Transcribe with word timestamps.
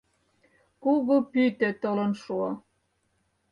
Кугу 0.83 1.15
пӱтӧ 1.31 1.69
толын 1.81 2.11
шуо. 2.21 2.51